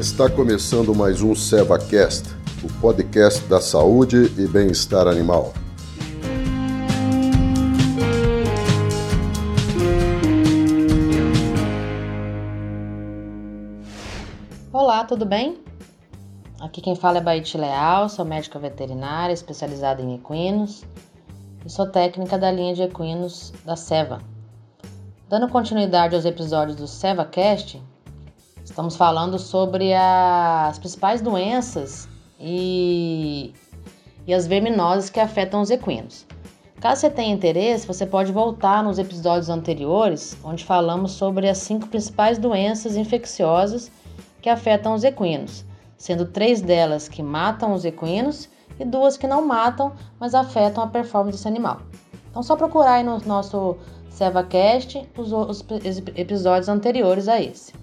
Está 0.00 0.30
começando 0.30 0.94
mais 0.94 1.20
um 1.20 1.34
SevaCast, 1.34 2.30
o 2.64 2.80
podcast 2.80 3.44
da 3.44 3.60
saúde 3.60 4.32
e 4.38 4.48
bem-estar 4.48 5.06
animal. 5.06 5.52
Olá, 14.72 15.04
tudo 15.04 15.26
bem? 15.26 15.58
Aqui 16.58 16.80
quem 16.80 16.96
fala 16.96 17.18
é 17.18 17.20
Baite 17.20 17.58
Leal, 17.58 18.08
sou 18.08 18.24
médica 18.24 18.58
veterinária 18.58 19.34
especializada 19.34 20.00
em 20.00 20.14
equinos 20.14 20.82
e 21.62 21.68
sou 21.68 21.86
técnica 21.86 22.38
da 22.38 22.50
linha 22.50 22.72
de 22.72 22.80
equinos 22.80 23.52
da 23.66 23.76
Seva. 23.76 24.22
Dando 25.28 25.46
continuidade 25.50 26.14
aos 26.14 26.24
episódios 26.24 26.78
do 26.78 26.86
SevaCast, 26.86 27.82
estamos 28.70 28.96
falando 28.96 29.38
sobre 29.38 29.92
as 29.92 30.78
principais 30.78 31.20
doenças 31.20 32.08
e, 32.38 33.52
e 34.26 34.32
as 34.32 34.46
verminoses 34.46 35.10
que 35.10 35.18
afetam 35.18 35.60
os 35.60 35.70
equinos. 35.70 36.24
Caso 36.80 37.02
você 37.02 37.10
tenha 37.10 37.34
interesse, 37.34 37.86
você 37.86 38.06
pode 38.06 38.32
voltar 38.32 38.82
nos 38.82 38.98
episódios 38.98 39.50
anteriores, 39.50 40.36
onde 40.42 40.64
falamos 40.64 41.12
sobre 41.12 41.48
as 41.48 41.58
cinco 41.58 41.88
principais 41.88 42.38
doenças 42.38 42.96
infecciosas 42.96 43.90
que 44.40 44.48
afetam 44.48 44.94
os 44.94 45.04
equinos, 45.04 45.64
sendo 45.98 46.24
três 46.24 46.62
delas 46.62 47.08
que 47.08 47.22
matam 47.22 47.74
os 47.74 47.84
equinos 47.84 48.48
e 48.78 48.84
duas 48.84 49.16
que 49.18 49.26
não 49.26 49.46
matam, 49.46 49.92
mas 50.18 50.34
afetam 50.34 50.82
a 50.82 50.86
performance 50.86 51.36
desse 51.36 51.48
animal. 51.48 51.82
Então, 52.30 52.42
só 52.42 52.56
procurar 52.56 52.94
aí 52.94 53.02
no 53.02 53.18
nosso 53.26 53.76
SevaCast 54.08 55.06
os, 55.18 55.32
os 55.32 55.64
episódios 56.16 56.68
anteriores 56.68 57.28
a 57.28 57.42
esse. 57.42 57.80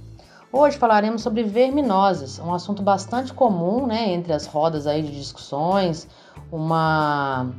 Hoje 0.60 0.76
falaremos 0.76 1.22
sobre 1.22 1.44
verminoses, 1.44 2.40
um 2.40 2.52
assunto 2.52 2.82
bastante 2.82 3.32
comum 3.32 3.86
né, 3.86 4.10
entre 4.10 4.34
as 4.34 4.48
rodas 4.48 4.88
aí 4.88 5.04
de 5.04 5.12
discussões, 5.12 6.08
uma, 6.52 7.52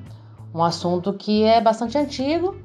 um 0.53 0.65
assunto 0.65 1.13
que 1.13 1.45
é 1.45 1.61
bastante 1.61 1.97
antigo 1.97 2.57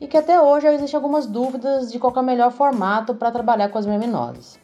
e 0.00 0.06
que 0.06 0.16
até 0.16 0.40
hoje 0.40 0.66
existem 0.68 0.96
algumas 0.96 1.26
dúvidas 1.26 1.92
de 1.92 1.98
qual 1.98 2.14
é 2.16 2.20
o 2.20 2.22
melhor 2.22 2.50
formato 2.50 3.14
para 3.14 3.30
trabalhar 3.30 3.68
com 3.68 3.76
as 3.76 3.84
verminoses. 3.84 4.58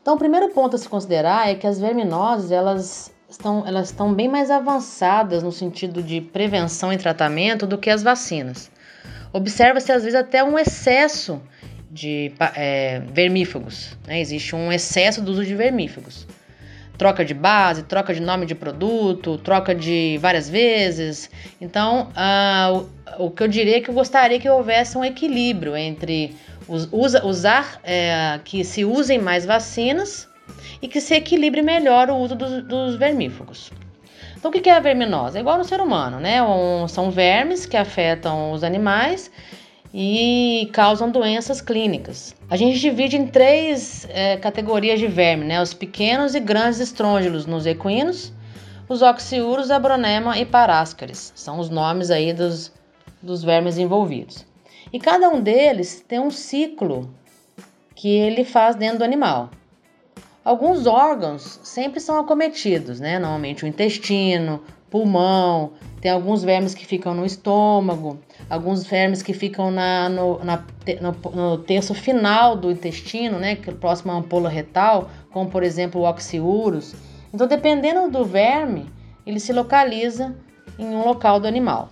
Então, 0.00 0.14
o 0.14 0.18
primeiro 0.18 0.50
ponto 0.50 0.76
a 0.76 0.78
se 0.78 0.88
considerar 0.88 1.50
é 1.50 1.56
que 1.56 1.66
as 1.66 1.80
verminoses 1.80 2.52
elas 2.52 3.12
estão, 3.28 3.64
elas 3.66 3.90
estão 3.90 4.14
bem 4.14 4.28
mais 4.28 4.52
avançadas 4.52 5.42
no 5.42 5.50
sentido 5.50 6.00
de 6.00 6.20
prevenção 6.20 6.92
e 6.92 6.96
tratamento 6.96 7.66
do 7.66 7.76
que 7.76 7.90
as 7.90 8.04
vacinas. 8.04 8.70
Observa-se 9.32 9.90
às 9.90 10.04
vezes 10.04 10.16
até 10.16 10.44
um 10.44 10.56
excesso 10.56 11.42
de 11.96 12.30
é, 12.54 13.00
vermífugos, 13.10 13.96
né? 14.06 14.20
existe 14.20 14.54
um 14.54 14.70
excesso 14.70 15.22
do 15.22 15.32
uso 15.32 15.44
de 15.44 15.54
vermífugos. 15.54 16.26
Troca 16.98 17.24
de 17.24 17.34
base, 17.34 17.82
troca 17.82 18.14
de 18.14 18.20
nome 18.20 18.46
de 18.46 18.54
produto, 18.54 19.36
troca 19.38 19.74
de 19.74 20.18
várias 20.20 20.48
vezes. 20.48 21.30
Então, 21.60 22.10
o, 23.18 23.26
o, 23.26 23.30
que 23.30 23.42
eu 23.42 23.48
diria 23.48 23.78
é 23.78 23.80
que 23.80 23.90
eu 23.90 23.94
gostaria 23.94 24.38
que 24.38 24.48
houvesse 24.48 24.96
um 24.96 25.04
equilíbrio 25.04 25.76
entre 25.76 26.34
us, 26.66 26.88
usa, 26.92 27.24
usar 27.24 27.80
é, 27.84 28.40
que 28.44 28.64
se 28.64 28.84
usem 28.84 29.18
mais 29.18 29.44
vacinas 29.44 30.26
e 30.80 30.88
que 30.88 31.00
se 31.00 31.14
equilibre 31.14 31.60
melhor 31.60 32.08
o 32.08 32.16
uso 32.16 32.34
dos, 32.34 32.62
dos 32.62 32.96
vermífugos. 32.96 33.70
Então, 34.36 34.50
o 34.50 34.52
que 34.52 34.70
é 34.70 34.72
a 34.72 34.80
verminose? 34.80 35.36
É 35.36 35.40
igual 35.40 35.58
no 35.58 35.64
ser 35.64 35.80
humano, 35.80 36.18
né? 36.18 36.42
Um, 36.42 36.86
são 36.88 37.10
vermes 37.10 37.66
que 37.66 37.76
afetam 37.76 38.52
os 38.52 38.62
animais 38.62 39.30
e 39.98 40.68
causam 40.74 41.10
doenças 41.10 41.62
clínicas. 41.62 42.34
A 42.50 42.56
gente 42.58 42.78
divide 42.78 43.16
em 43.16 43.26
três 43.26 44.06
é, 44.10 44.36
categorias 44.36 45.00
de 45.00 45.06
verme, 45.06 45.46
né? 45.46 45.62
Os 45.62 45.72
pequenos 45.72 46.34
e 46.34 46.40
grandes 46.40 46.80
estrôngilos 46.80 47.46
nos 47.46 47.64
equinos, 47.64 48.30
os 48.90 49.00
oxiuros, 49.00 49.70
abronema 49.70 50.38
e 50.38 50.44
paráscaris. 50.44 51.32
São 51.34 51.58
os 51.58 51.70
nomes 51.70 52.10
aí 52.10 52.34
dos, 52.34 52.70
dos 53.22 53.42
vermes 53.42 53.78
envolvidos. 53.78 54.44
E 54.92 55.00
cada 55.00 55.30
um 55.30 55.40
deles 55.40 56.04
tem 56.06 56.20
um 56.20 56.30
ciclo 56.30 57.08
que 57.94 58.10
ele 58.10 58.44
faz 58.44 58.76
dentro 58.76 58.98
do 58.98 59.04
animal. 59.04 59.48
Alguns 60.44 60.86
órgãos 60.86 61.58
sempre 61.62 62.00
são 62.00 62.20
acometidos, 62.20 63.00
né? 63.00 63.18
Normalmente 63.18 63.64
o 63.64 63.66
intestino, 63.66 64.62
pulmão, 64.90 65.72
tem 66.06 66.12
alguns 66.12 66.44
vermes 66.44 66.72
que 66.72 66.86
ficam 66.86 67.12
no 67.12 67.26
estômago, 67.26 68.20
alguns 68.48 68.86
vermes 68.86 69.24
que 69.24 69.32
ficam 69.32 69.72
na, 69.72 70.08
no, 70.08 70.38
na, 70.44 70.64
no, 71.00 71.30
no 71.32 71.58
terço 71.58 71.94
final 71.94 72.56
do 72.56 72.70
intestino, 72.70 73.40
né? 73.40 73.56
Que 73.56 73.70
é 73.70 73.72
próximo 73.72 74.12
à 74.12 74.14
ampola 74.14 74.48
retal, 74.48 75.10
como 75.32 75.50
por 75.50 75.64
exemplo 75.64 76.02
o 76.02 76.04
oxiurus. 76.04 76.94
Então, 77.34 77.48
dependendo 77.48 78.08
do 78.08 78.24
verme, 78.24 78.86
ele 79.26 79.40
se 79.40 79.52
localiza 79.52 80.36
em 80.78 80.86
um 80.86 81.04
local 81.04 81.40
do 81.40 81.48
animal. 81.48 81.88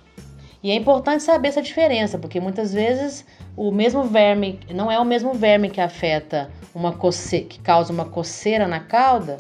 E 0.63 0.71
é 0.71 0.77
importante 0.77 1.25
saber 1.25 1.49
essa 1.49 1.61
diferença, 1.61 2.17
porque 2.17 2.39
muitas 2.39 2.73
vezes 2.73 3.27
o 3.57 3.73
mesmo 3.73 4.05
verme 4.05 4.61
não 4.73 4.93
é 4.93 4.99
o 5.01 5.05
mesmo 5.05 5.35
verme 5.35 5.69
que 5.69 5.81
afeta 5.81 6.53
uma 6.73 6.93
coce... 6.93 7.41
que 7.41 7.59
causa 7.59 7.93
uma 7.93 8.05
coceira 8.05 8.69
na 8.69 8.79
cauda, 8.79 9.39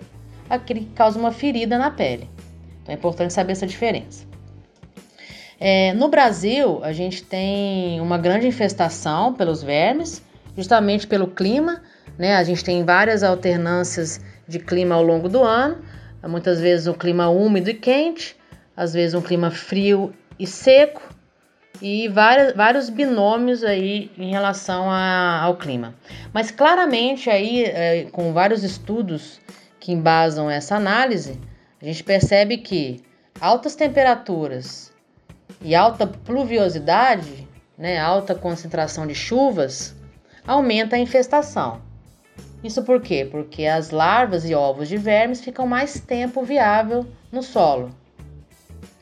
aquele 0.50 0.80
que 0.80 0.94
causa 0.94 1.16
uma 1.16 1.30
ferida 1.30 1.78
na 1.78 1.92
pele. 1.92 2.28
Então 2.82 2.92
é 2.92 2.98
importante 2.98 3.32
saber 3.32 3.52
essa 3.52 3.68
diferença. 3.68 4.33
É, 5.58 5.92
no 5.94 6.08
Brasil, 6.08 6.82
a 6.82 6.92
gente 6.92 7.22
tem 7.22 8.00
uma 8.00 8.18
grande 8.18 8.46
infestação 8.46 9.32
pelos 9.32 9.62
vermes, 9.62 10.22
justamente 10.56 11.06
pelo 11.06 11.28
clima. 11.28 11.82
Né? 12.18 12.36
A 12.36 12.44
gente 12.44 12.64
tem 12.64 12.84
várias 12.84 13.22
alternâncias 13.22 14.20
de 14.46 14.58
clima 14.58 14.94
ao 14.94 15.02
longo 15.02 15.28
do 15.28 15.42
ano. 15.42 15.78
Muitas 16.26 16.60
vezes 16.60 16.86
um 16.86 16.94
clima 16.94 17.28
úmido 17.28 17.68
e 17.70 17.74
quente, 17.74 18.36
às 18.76 18.94
vezes 18.94 19.14
um 19.14 19.20
clima 19.20 19.50
frio 19.50 20.12
e 20.38 20.46
seco, 20.46 21.02
e 21.82 22.08
várias, 22.08 22.54
vários 22.54 22.88
binômios 22.88 23.62
aí 23.62 24.10
em 24.16 24.30
relação 24.30 24.90
a, 24.90 25.42
ao 25.42 25.56
clima. 25.56 25.94
Mas 26.32 26.50
claramente 26.50 27.28
aí, 27.28 27.64
é, 27.64 28.04
com 28.10 28.32
vários 28.32 28.62
estudos 28.62 29.40
que 29.78 29.92
embasam 29.92 30.48
essa 30.48 30.76
análise, 30.76 31.38
a 31.82 31.84
gente 31.84 32.02
percebe 32.02 32.58
que 32.58 33.02
altas 33.40 33.74
temperaturas 33.74 34.93
e 35.60 35.74
alta 35.74 36.06
pluviosidade, 36.06 37.48
né, 37.76 37.98
alta 37.98 38.34
concentração 38.34 39.06
de 39.06 39.14
chuvas, 39.14 39.94
aumenta 40.46 40.96
a 40.96 40.98
infestação. 40.98 41.80
Isso 42.62 42.82
por 42.82 43.00
quê? 43.00 43.28
Porque 43.30 43.66
as 43.66 43.90
larvas 43.90 44.48
e 44.48 44.54
ovos 44.54 44.88
de 44.88 44.96
vermes 44.96 45.40
ficam 45.40 45.66
mais 45.66 46.00
tempo 46.00 46.42
viável 46.42 47.06
no 47.30 47.42
solo, 47.42 47.90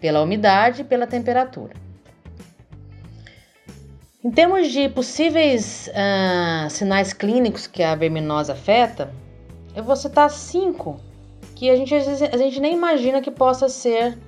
pela 0.01 0.23
umidade 0.23 0.83
e 0.83 0.85
pela 0.85 1.07
temperatura. 1.07 1.75
Em 4.25 4.31
termos 4.31 4.71
de 4.71 4.89
possíveis 4.89 5.89
uh, 5.89 6.71
sinais 6.71 7.13
clínicos 7.13 7.67
que 7.67 7.83
a 7.83 7.95
verminose 7.95 8.53
afeta, 8.53 9.13
eu 9.75 9.83
vou 9.83 9.97
citar 9.97 10.31
cinco 10.31 11.01
que 11.57 11.71
a 11.71 11.77
gente, 11.77 11.95
a 11.95 12.37
gente 12.37 12.61
nem 12.61 12.75
imagina 12.75 13.21
que 13.21 13.31
possa 13.31 13.69
ser 13.69 14.19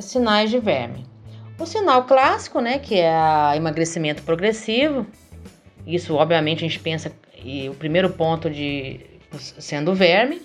sinais 0.00 0.50
de 0.50 0.58
verme. 0.58 1.11
O 1.58 1.66
sinal 1.66 2.04
clássico, 2.04 2.60
né, 2.60 2.78
que 2.78 2.98
é 2.98 3.12
o 3.52 3.54
emagrecimento 3.54 4.22
progressivo, 4.22 5.06
isso 5.86 6.14
obviamente 6.14 6.64
a 6.64 6.68
gente 6.68 6.80
pensa 6.80 7.12
e 7.44 7.68
o 7.68 7.74
primeiro 7.74 8.10
ponto 8.10 8.48
de 8.50 9.00
sendo 9.38 9.94
verme. 9.94 10.40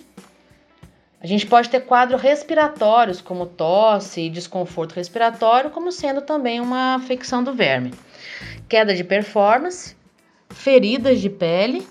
A 1.20 1.26
gente 1.26 1.46
pode 1.46 1.68
ter 1.68 1.80
quadros 1.80 2.20
respiratórios, 2.20 3.20
como 3.20 3.46
tosse 3.46 4.22
e 4.22 4.30
desconforto 4.30 4.92
respiratório, 4.92 5.70
como 5.70 5.90
sendo 5.90 6.22
também 6.22 6.60
uma 6.60 6.94
afecção 6.94 7.42
do 7.42 7.52
verme. 7.52 7.92
Queda 8.68 8.94
de 8.94 9.02
performance, 9.02 9.96
feridas 10.48 11.20
de 11.20 11.28
pele, 11.28 11.86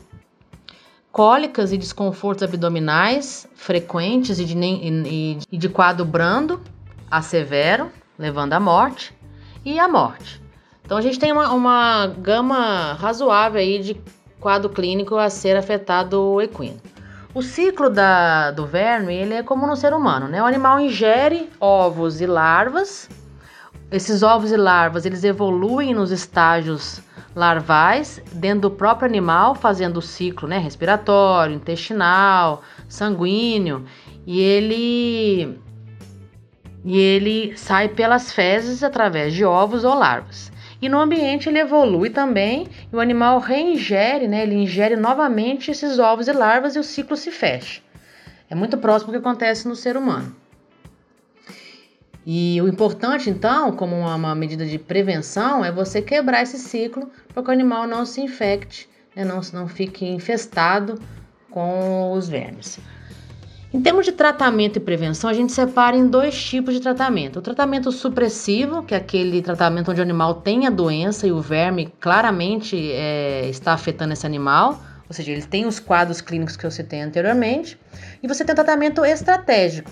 cólicas 1.12 1.74
e 1.74 1.78
desconfortos 1.78 2.44
abdominais 2.44 3.48
frequentes 3.56 4.40
e 4.40 4.46
de, 4.46 4.56
e, 4.58 5.40
e 5.52 5.58
de 5.58 5.68
quadro 5.68 6.06
brando 6.06 6.62
a 7.12 7.22
severo, 7.22 7.92
levando 8.18 8.54
à 8.54 8.60
morte, 8.60 9.16
e 9.64 9.80
à 9.80 9.88
morte. 9.88 10.42
Então 10.84 10.98
a 10.98 11.02
gente 11.02 11.20
tem 11.20 11.32
uma, 11.32 11.52
uma 11.52 12.08
gama 12.08 12.94
razoável 12.94 13.60
aí 13.60 13.80
de 13.80 14.02
quadro 14.40 14.70
clínico 14.70 15.16
a 15.18 15.30
ser 15.30 15.58
afetado 15.58 16.22
o 16.22 16.42
equino. 16.42 16.80
O 17.34 17.42
ciclo 17.42 17.90
da, 17.90 18.52
do 18.52 18.66
verme 18.66 19.14
ele 19.14 19.34
é 19.34 19.44
como 19.44 19.68
no 19.68 19.76
ser 19.76 19.94
humano, 19.94 20.28
né? 20.28 20.42
O 20.42 20.46
animal 20.46 20.80
ingere 20.80 21.50
ovos 21.60 22.22
e 22.22 22.26
larvas 22.26 23.10
esses 23.90 24.22
ovos 24.22 24.52
e 24.52 24.58
larvas 24.58 25.06
eles 25.06 25.24
evoluem 25.24 25.94
nos 25.94 26.12
estágios 26.12 27.02
larvais 27.34 28.22
dentro 28.34 28.62
do 28.62 28.72
próprio 28.72 29.08
animal, 29.08 29.56
fazendo 29.56 29.98
o 29.98 30.02
ciclo 30.02 30.48
né, 30.48 30.58
respiratório, 30.58 31.56
intestinal, 31.56 32.64
sanguíneo, 32.90 33.86
e 34.26 34.42
ele 34.42 35.58
e 36.84 36.98
ele 36.98 37.58
sai 37.58 37.90
pelas 37.90 38.32
fezes 38.32 38.84
através 38.84 39.34
de 39.34 39.44
ovos 39.44 39.84
ou 39.84 39.94
larvas. 39.94 40.52
E 40.82 40.88
no 40.88 41.00
ambiente 41.00 41.50
ele 41.50 41.60
evolui 41.60 42.10
também 42.10 42.68
e 42.92 42.96
o 42.96 43.00
animal 43.00 43.40
reingere, 43.40 44.28
né, 44.28 44.44
ele 44.44 44.56
ingere 44.56 44.96
novamente 44.96 45.72
esses 45.72 45.98
ovos 45.98 46.28
e 46.28 46.32
larvas 46.32 46.76
e 46.76 46.80
o 46.80 46.84
ciclo 46.84 47.18
se 47.18 47.32
fecha. 47.32 47.82
É 48.50 48.56
muito 48.56 48.78
próximo 48.78 49.12
do 49.12 49.20
que 49.20 49.28
acontece 49.28 49.68
no 49.68 49.76
ser 49.76 49.98
humano. 49.98 50.36
E 52.26 52.62
o 52.62 52.68
importante, 52.68 53.30
então, 53.30 53.72
como 53.72 53.96
uma, 53.96 54.36
medida 54.36 54.66
de 54.66 54.78
prevenção, 54.78 55.64
é 55.64 55.72
você 55.72 56.02
quebrar 56.02 56.44
esse 56.44 56.60
ciclo 56.60 57.10
para 57.34 57.42
que 57.42 57.50
o 57.50 57.54
animal 57.54 57.88
não 57.88 58.06
se 58.06 58.22
infecte, 58.22 58.88
né, 59.16 59.24
não, 59.24 59.40
não 59.54 59.68
fique 59.68 60.06
infestado 60.06 61.00
com 61.50 62.12
os 62.12 62.28
vermes. 62.28 62.80
Em 63.78 63.80
termos 63.80 64.06
de 64.06 64.12
tratamento 64.12 64.78
e 64.78 64.80
prevenção, 64.80 65.30
a 65.30 65.34
gente 65.34 65.54
separa 65.54 65.96
em 65.96 66.08
dois 66.08 66.36
tipos 66.36 66.74
de 66.74 66.80
tratamento. 66.80 67.38
O 67.38 67.42
tratamento 67.44 67.92
supressivo, 67.92 68.82
que 68.82 68.96
é 68.96 68.98
aquele 68.98 69.40
tratamento 69.40 69.92
onde 69.92 70.00
o 70.00 70.04
animal 70.04 70.34
tem 70.34 70.66
a 70.66 70.72
doença 70.72 71.28
e 71.28 71.32
o 71.32 71.40
verme 71.40 71.94
claramente 72.00 72.76
é, 72.92 73.48
está 73.48 73.74
afetando 73.74 74.14
esse 74.14 74.26
animal, 74.26 74.82
ou 75.08 75.14
seja, 75.14 75.32
ele 75.32 75.44
tem 75.44 75.68
os 75.68 75.80
quadros 75.80 76.22
clínicos 76.22 76.58
que 76.58 76.66
eu 76.66 76.72
citei 76.72 77.02
anteriormente. 77.02 77.80
E 78.24 78.28
você 78.28 78.44
tem 78.44 78.54
o 78.54 78.56
tratamento 78.56 79.06
estratégico, 79.06 79.92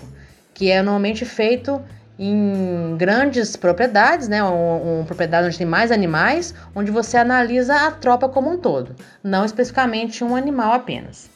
que 0.52 0.68
é 0.68 0.82
normalmente 0.82 1.24
feito 1.24 1.80
em 2.18 2.96
grandes 2.98 3.54
propriedades, 3.54 4.26
né, 4.26 4.42
uma, 4.42 4.78
uma 4.78 5.04
propriedade 5.04 5.46
onde 5.46 5.58
tem 5.58 5.66
mais 5.66 5.92
animais, 5.92 6.52
onde 6.74 6.90
você 6.90 7.18
analisa 7.18 7.86
a 7.86 7.92
tropa 7.92 8.28
como 8.28 8.50
um 8.50 8.58
todo, 8.58 8.96
não 9.22 9.44
especificamente 9.44 10.24
um 10.24 10.34
animal 10.34 10.72
apenas. 10.72 11.35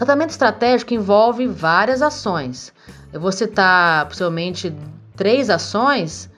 Tratamento 0.00 0.30
estratégico 0.30 0.94
envolve 0.94 1.46
várias 1.46 2.00
ações. 2.00 2.72
Eu 3.12 3.20
vou 3.20 3.30
citar 3.30 4.06
possivelmente 4.06 4.74
três 5.14 5.50
ações 5.50 6.30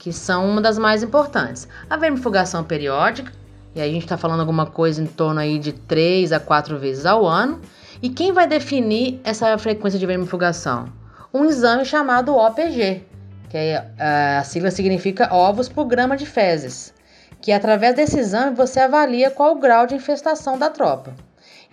que 0.00 0.12
são 0.12 0.50
uma 0.50 0.60
das 0.60 0.76
mais 0.76 1.00
importantes. 1.00 1.68
A 1.88 1.96
vermifugação 1.96 2.64
periódica, 2.64 3.30
e 3.72 3.80
aí 3.80 3.88
a 3.88 3.92
gente 3.92 4.02
está 4.02 4.16
falando 4.16 4.40
alguma 4.40 4.66
coisa 4.66 5.00
em 5.00 5.06
torno 5.06 5.38
aí 5.38 5.60
de 5.60 5.72
três 5.72 6.32
a 6.32 6.40
quatro 6.40 6.76
vezes 6.76 7.06
ao 7.06 7.24
ano. 7.24 7.60
E 8.02 8.08
quem 8.08 8.32
vai 8.32 8.48
definir 8.48 9.20
essa 9.22 9.56
frequência 9.58 9.96
de 9.96 10.06
vermifugação? 10.06 10.86
Um 11.32 11.44
exame 11.44 11.84
chamado 11.84 12.34
OPG, 12.34 13.04
que 13.48 13.56
é, 13.56 13.92
a 14.40 14.42
sigla 14.42 14.72
significa 14.72 15.32
ovos 15.32 15.68
por 15.68 15.84
grama 15.84 16.16
de 16.16 16.26
fezes, 16.26 16.92
que 17.40 17.52
através 17.52 17.94
desse 17.94 18.18
exame 18.18 18.56
você 18.56 18.80
avalia 18.80 19.30
qual 19.30 19.52
o 19.52 19.60
grau 19.60 19.86
de 19.86 19.94
infestação 19.94 20.58
da 20.58 20.68
tropa. 20.68 21.14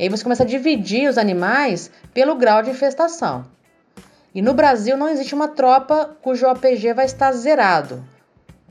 E 0.01 0.05
aí 0.05 0.09
você 0.09 0.23
começa 0.23 0.41
a 0.41 0.47
dividir 0.47 1.07
os 1.07 1.15
animais 1.15 1.91
pelo 2.11 2.33
grau 2.33 2.63
de 2.63 2.71
infestação. 2.71 3.45
E 4.33 4.41
no 4.41 4.51
Brasil 4.51 4.97
não 4.97 5.07
existe 5.07 5.35
uma 5.35 5.47
tropa 5.47 6.17
cujo 6.23 6.47
OPG 6.47 6.91
vai 6.95 7.05
estar 7.05 7.31
zerado. 7.33 8.03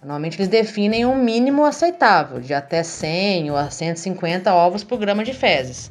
Normalmente 0.01 0.39
eles 0.39 0.49
definem 0.49 1.07
um 1.07 1.15
mínimo 1.15 1.65
aceitável, 1.65 2.41
de 2.41 2.53
até 2.53 2.83
100 2.83 3.49
ou 3.53 3.57
a 3.57 3.71
150 3.71 4.53
ovos 4.53 4.83
por 4.83 4.99
grama 4.99 5.23
de 5.23 5.33
fezes. 5.33 5.89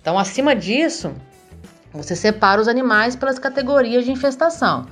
Então, 0.00 0.16
acima 0.16 0.54
disso, 0.54 1.12
você 1.92 2.14
separa 2.14 2.60
os 2.60 2.68
animais 2.68 3.16
pelas 3.16 3.40
categorias 3.40 4.04
de 4.04 4.12
infestação. 4.12 4.86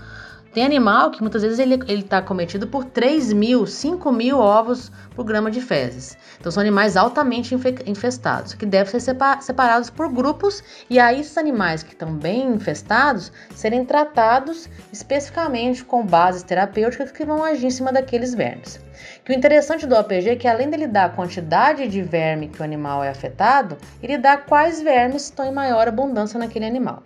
Tem 0.56 0.64
animal 0.64 1.10
que 1.10 1.20
muitas 1.20 1.42
vezes 1.42 1.58
ele 1.58 1.74
está 2.00 2.22
cometido 2.22 2.66
por 2.66 2.82
3 2.82 3.30
mil, 3.34 3.66
5 3.66 4.10
mil 4.10 4.38
ovos 4.38 4.90
por 5.14 5.22
grama 5.22 5.50
de 5.50 5.60
fezes. 5.60 6.16
Então 6.40 6.50
são 6.50 6.62
animais 6.62 6.96
altamente 6.96 7.54
infestados, 7.84 8.54
que 8.54 8.64
devem 8.64 8.98
ser 8.98 9.14
separados 9.42 9.90
por 9.90 10.10
grupos 10.10 10.64
e 10.88 10.98
aí 10.98 11.20
esses 11.20 11.36
animais 11.36 11.82
que 11.82 11.92
estão 11.92 12.14
bem 12.14 12.54
infestados 12.54 13.30
serem 13.54 13.84
tratados 13.84 14.66
especificamente 14.90 15.84
com 15.84 16.06
bases 16.06 16.42
terapêuticas 16.42 17.12
que 17.12 17.26
vão 17.26 17.44
agir 17.44 17.66
em 17.66 17.70
cima 17.70 17.92
daqueles 17.92 18.34
vermes. 18.34 18.80
Que 19.26 19.32
o 19.32 19.36
interessante 19.36 19.86
do 19.86 19.94
OPG 19.94 20.30
é 20.30 20.36
que 20.36 20.48
além 20.48 20.70
dele 20.70 20.86
dar 20.86 21.04
a 21.04 21.10
quantidade 21.10 21.86
de 21.86 22.00
verme 22.00 22.48
que 22.48 22.62
o 22.62 22.64
animal 22.64 23.04
é 23.04 23.10
afetado, 23.10 23.76
ele 24.02 24.16
dá 24.16 24.38
quais 24.38 24.80
vermes 24.80 25.24
estão 25.24 25.44
em 25.44 25.52
maior 25.52 25.86
abundância 25.86 26.38
naquele 26.38 26.64
animal. 26.64 27.02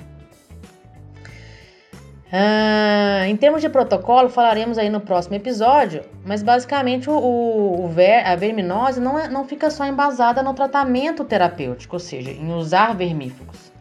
Ah, 2.32 3.27
em 3.27 3.37
termos 3.37 3.61
de 3.61 3.69
protocolo, 3.69 4.29
falaremos 4.29 4.79
aí 4.79 4.88
no 4.88 5.00
próximo 5.00 5.35
episódio, 5.35 6.05
mas 6.25 6.44
basicamente 6.44 7.11
o, 7.11 7.15
o, 7.15 7.88
ver, 7.88 8.25
a 8.25 8.37
verminose 8.37 9.00
não, 9.00 9.19
é, 9.19 9.29
não 9.29 9.44
fica 9.44 9.69
só 9.69 9.85
embasada 9.85 10.41
no 10.41 10.55
tratamento 10.55 11.25
terapêutico, 11.25 11.97
ou 11.97 12.00
seja, 12.00 12.31
em 12.31 12.53
usar 12.53 12.94
vermífugos, 12.94 13.73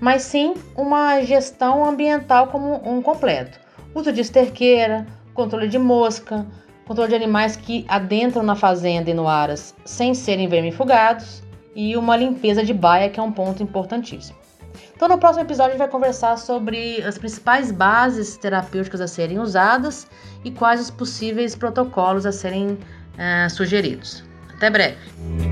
mas 0.00 0.22
sim 0.22 0.54
uma 0.76 1.20
gestão 1.22 1.84
ambiental 1.84 2.48
como 2.48 2.82
um 2.84 3.00
completo. 3.00 3.60
Uso 3.94 4.10
de 4.12 4.20
esterqueira, 4.20 5.06
controle 5.32 5.68
de 5.68 5.78
mosca, 5.78 6.44
controle 6.84 7.10
de 7.10 7.14
animais 7.14 7.54
que 7.54 7.84
adentram 7.86 8.42
na 8.42 8.56
fazenda 8.56 9.10
e 9.10 9.14
no 9.14 9.28
aras 9.28 9.76
sem 9.84 10.12
serem 10.12 10.48
vermifugados 10.48 11.40
e 11.72 11.96
uma 11.96 12.16
limpeza 12.16 12.64
de 12.64 12.74
baia, 12.74 13.08
que 13.08 13.20
é 13.20 13.22
um 13.22 13.30
ponto 13.30 13.62
importantíssimo. 13.62 14.41
Então, 15.02 15.16
no 15.16 15.18
próximo 15.18 15.44
episódio, 15.44 15.70
a 15.70 15.72
gente 15.72 15.78
vai 15.80 15.88
conversar 15.88 16.38
sobre 16.38 17.02
as 17.02 17.18
principais 17.18 17.72
bases 17.72 18.36
terapêuticas 18.36 19.00
a 19.00 19.08
serem 19.08 19.40
usadas 19.40 20.06
e 20.44 20.50
quais 20.52 20.80
os 20.80 20.92
possíveis 20.92 21.56
protocolos 21.56 22.24
a 22.24 22.30
serem 22.30 22.74
uh, 22.74 23.50
sugeridos. 23.50 24.22
Até 24.54 24.70
breve! 24.70 25.51